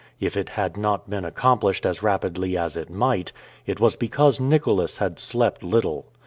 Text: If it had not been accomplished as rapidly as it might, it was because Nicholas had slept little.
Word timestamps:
If 0.19 0.35
it 0.35 0.49
had 0.49 0.77
not 0.77 1.11
been 1.11 1.23
accomplished 1.23 1.85
as 1.85 2.01
rapidly 2.01 2.57
as 2.57 2.75
it 2.75 2.89
might, 2.89 3.31
it 3.67 3.79
was 3.79 3.95
because 3.95 4.39
Nicholas 4.39 4.97
had 4.97 5.19
slept 5.19 5.61
little. 5.61 6.07